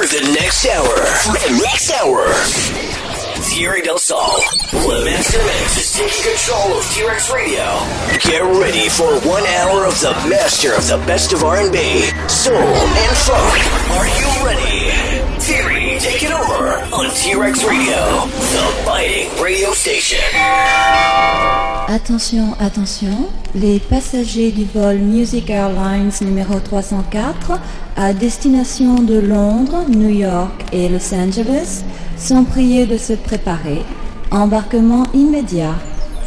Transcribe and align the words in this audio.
for 0.00 0.06
the 0.06 0.32
next 0.32 0.66
hour. 0.66 0.96
For 1.28 1.36
the 1.36 1.60
next 1.60 1.90
hour. 1.92 2.24
Thierry 3.52 3.82
Del 3.82 3.98
Sol, 3.98 4.40
the 4.70 5.02
Master 5.04 5.38
Mix 5.44 5.76
is 5.76 5.92
taking 5.92 6.32
control 6.32 6.78
of 6.78 6.84
T-Rex 6.90 7.32
Radio. 7.32 7.64
Get 8.20 8.40
ready 8.40 8.88
for 8.88 9.12
one 9.28 9.44
hour 9.60 9.84
of 9.84 10.00
the 10.00 10.12
master 10.28 10.72
of 10.74 10.86
the 10.88 10.96
best 11.06 11.32
of 11.34 11.44
R&B, 11.44 12.00
soul, 12.28 12.56
and 12.56 13.16
funk. 13.28 13.60
Are 13.92 14.08
you 14.08 14.28
ready? 14.46 14.90
Thierry, 15.40 15.89
take 15.98 16.22
it 16.22 16.30
over 16.30 16.78
on 16.92 17.10
T-Rex 17.10 17.64
Radio, 17.64 18.26
the 18.52 18.82
biting 18.84 19.28
radio 19.42 19.72
station. 19.72 20.20
Attention, 21.88 22.54
attention, 22.60 23.28
les 23.54 23.80
passagers 23.80 24.52
du 24.52 24.64
vol 24.64 24.98
Music 24.98 25.50
Airlines 25.50 26.12
numéro 26.20 26.60
304 26.60 27.58
à 27.96 28.12
destination 28.12 29.02
de 29.02 29.18
Londres, 29.18 29.84
New 29.88 30.10
York 30.10 30.64
et 30.72 30.88
Los 30.88 31.12
Angeles 31.12 31.82
sont 32.16 32.44
priés 32.44 32.86
de 32.86 32.96
se 32.96 33.14
préparer. 33.14 33.82
Embarquement 34.30 35.02
immédiat. 35.12 35.74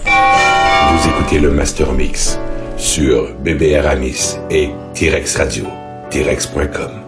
Vous 0.06 1.10
écoutez 1.10 1.40
le 1.40 1.52
Master 1.52 1.94
Mix 1.94 2.38
sur 2.76 3.34
BBR 3.36 3.88
Amis 3.88 4.36
et 4.50 4.72
T-Rex 4.94 5.38
Radio, 5.38 5.66
T-Rex.com. 6.10 7.03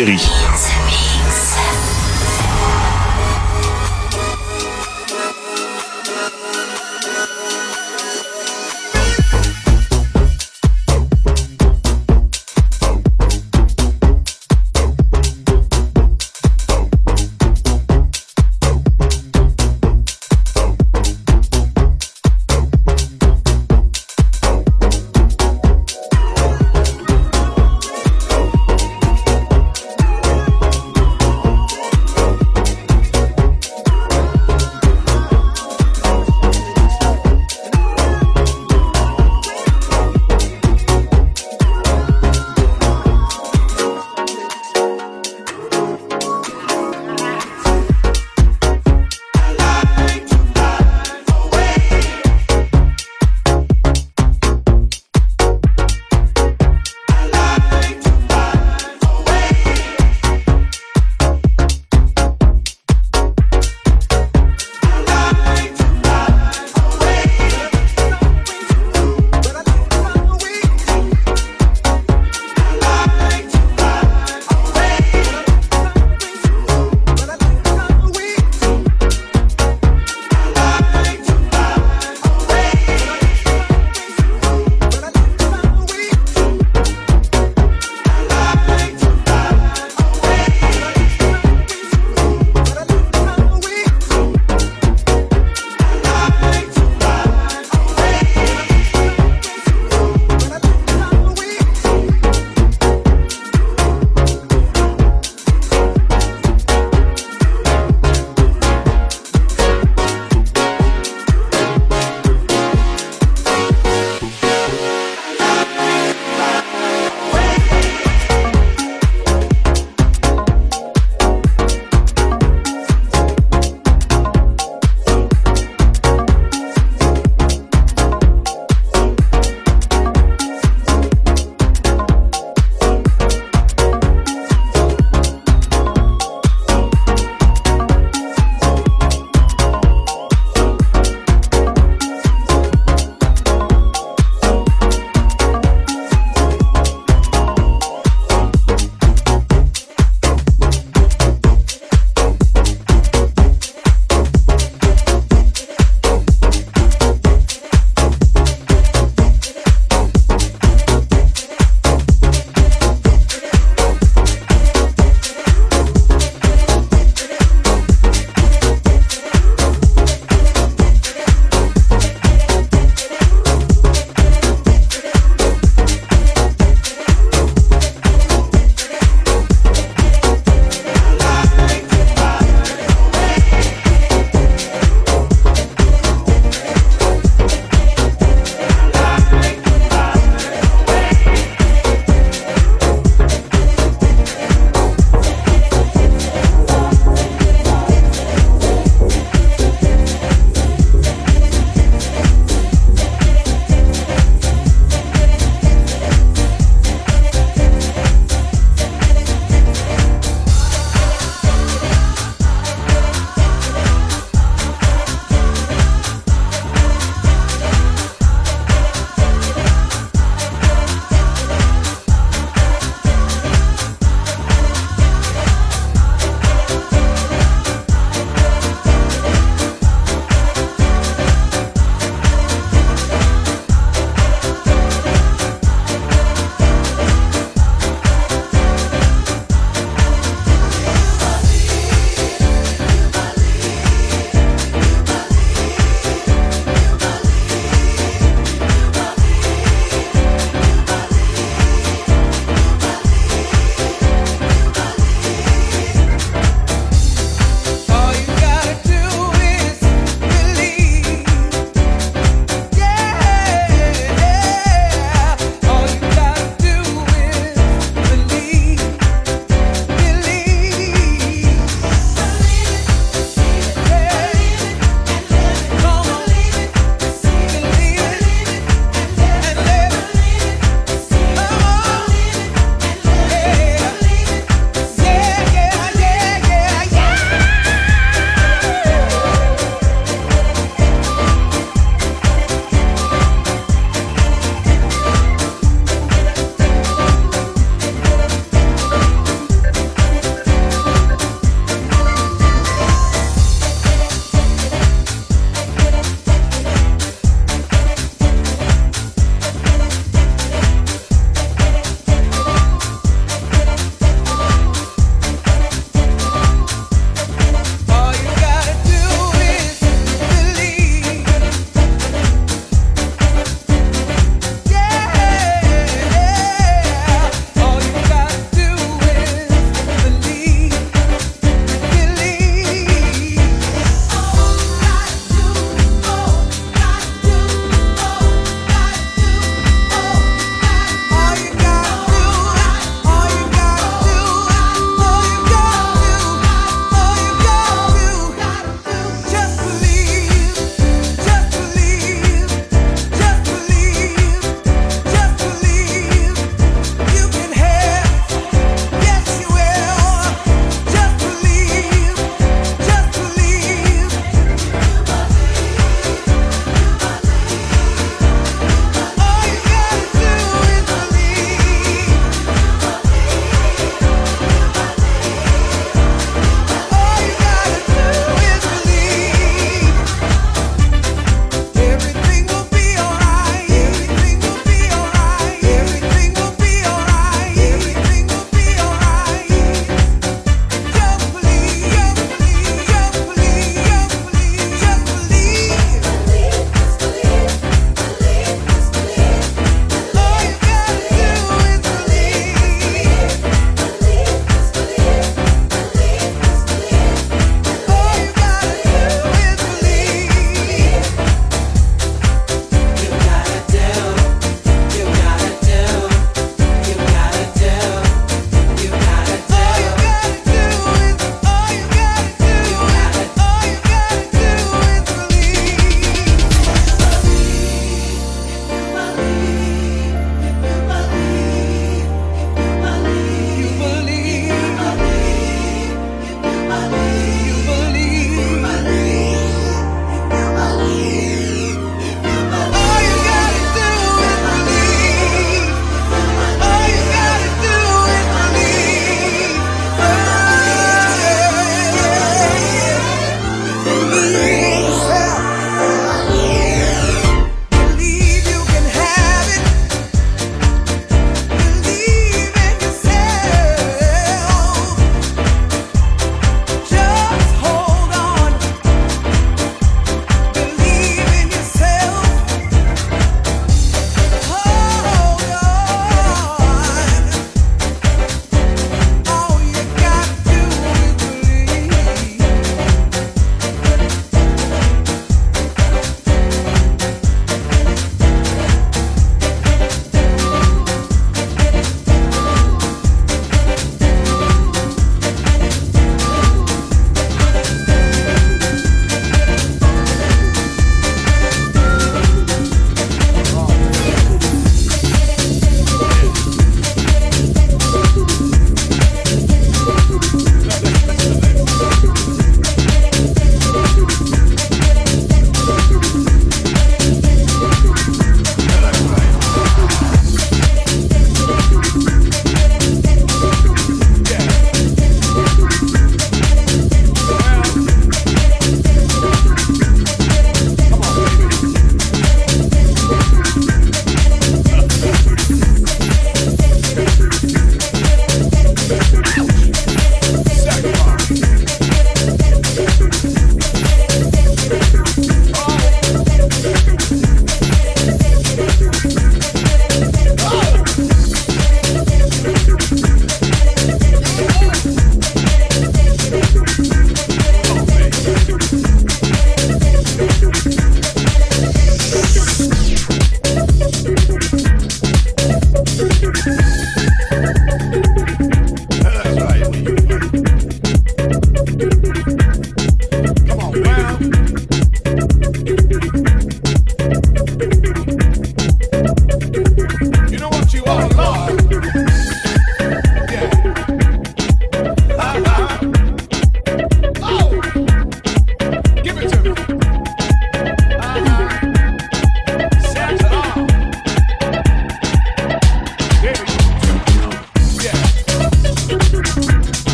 DJ 0.00 0.29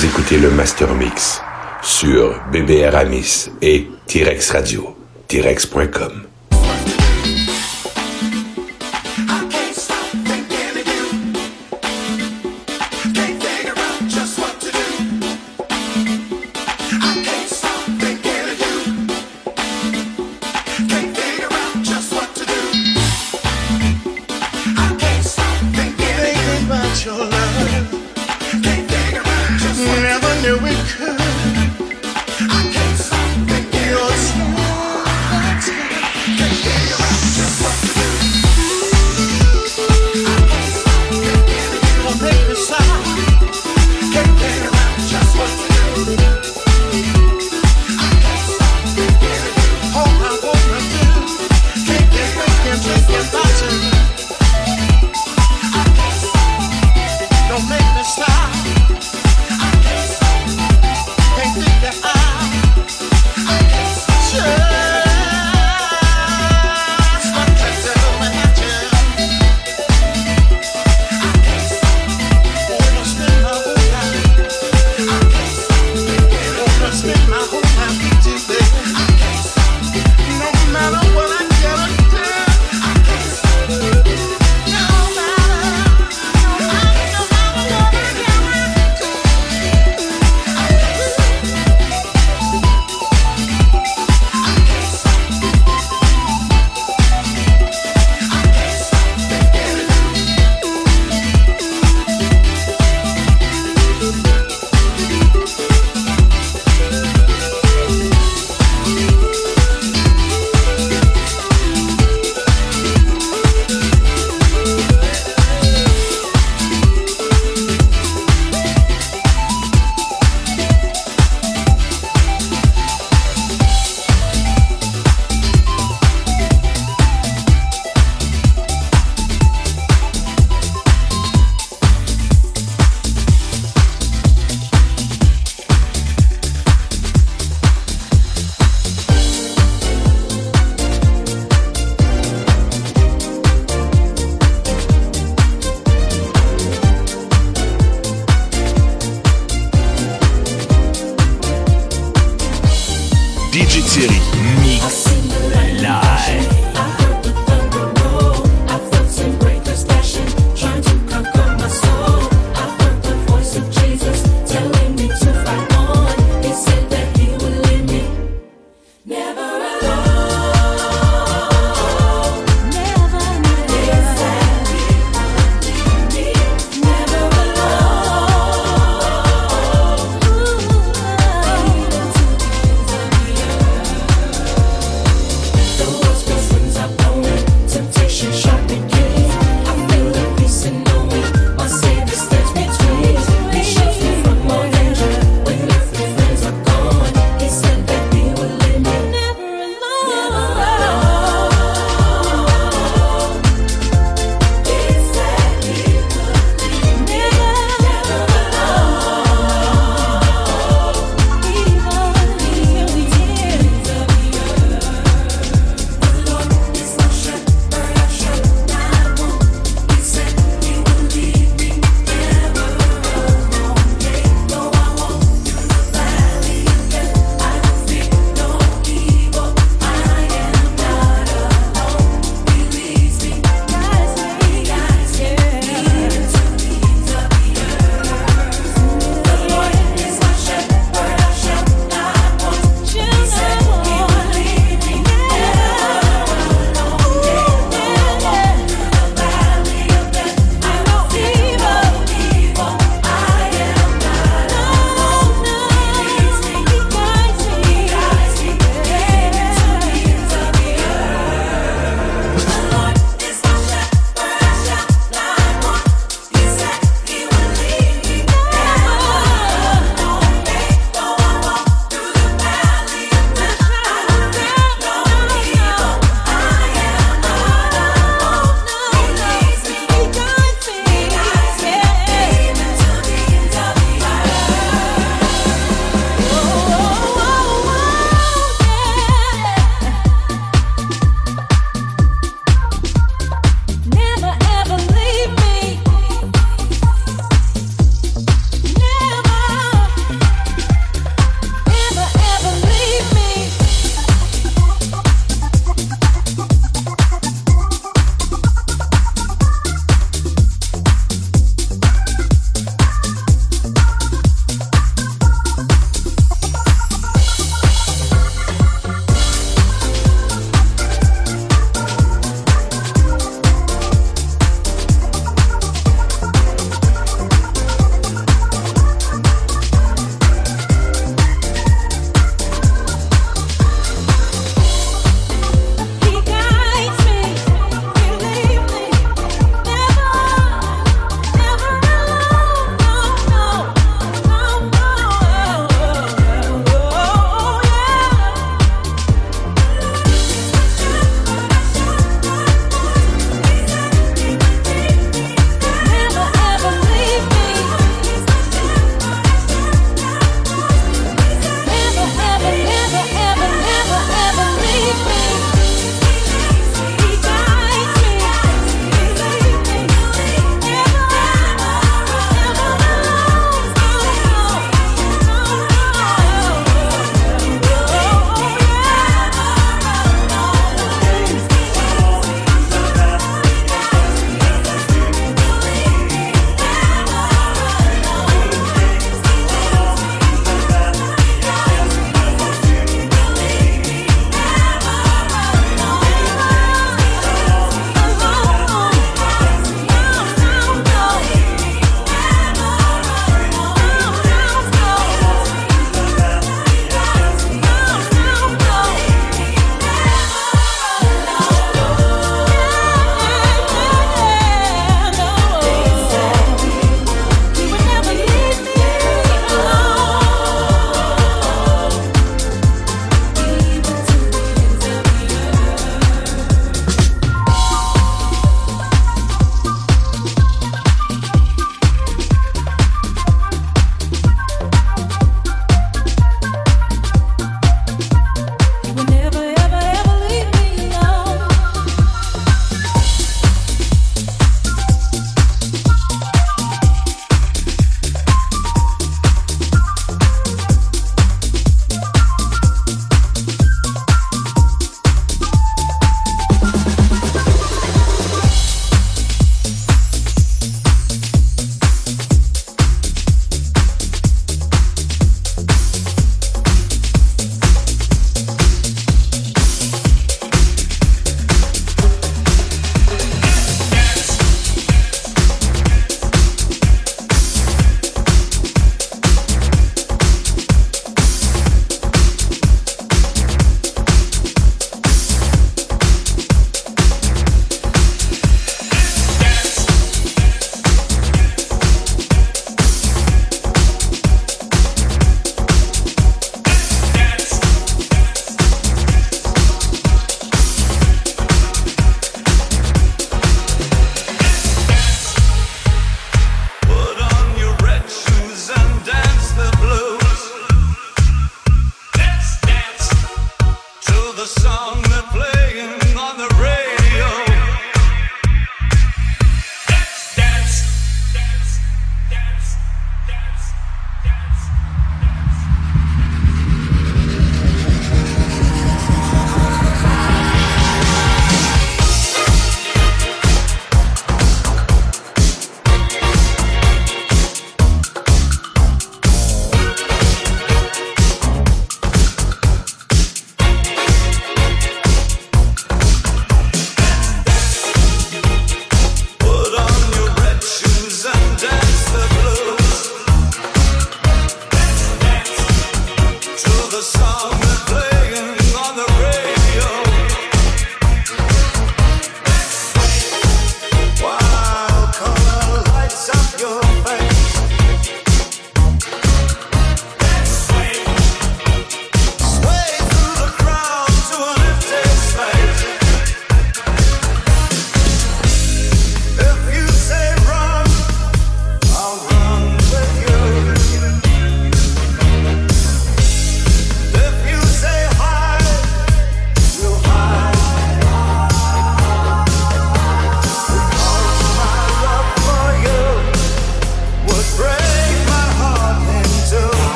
écoutez 0.00 0.38
le 0.38 0.50
Master 0.50 0.94
Mix 0.94 1.42
sur 1.82 2.40
BBR 2.50 2.96
Amis 2.96 3.50
et 3.60 3.88
T-Rex 4.06 4.50
Radio, 4.52 4.96
T-Rex.com. 5.28 6.31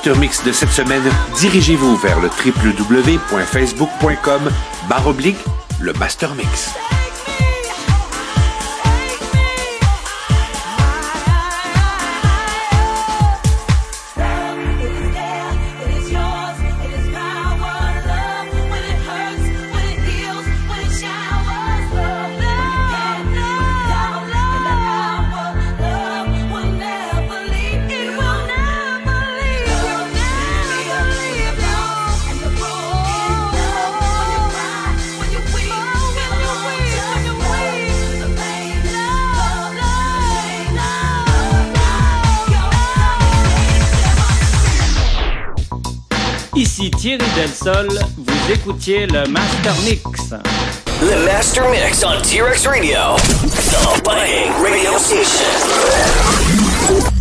master 0.00 0.18
mix 0.18 0.42
de 0.44 0.52
cette 0.52 0.70
semaine, 0.70 1.02
dirigez-vous 1.40 1.96
vers 1.96 2.20
le 2.20 2.28
www.facebook.com 2.28 4.50
oblique 5.06 5.36
le 5.78 5.92
master 5.92 6.34
mix. 6.34 6.74
Del 47.40 47.48
Sol, 47.48 47.88
vous 48.18 48.52
écoutiez 48.52 49.06
le 49.06 49.24
Master 49.28 49.72
Mix. 49.84 50.28
The 50.28 51.24
Master 51.24 51.70
Mix 51.70 52.04
on 52.04 52.20
T-Rex 52.20 52.66
Radio, 52.66 53.16
the 53.16 54.02
Biting 54.04 54.52
Radio 54.62 54.98
Station. 54.98 57.19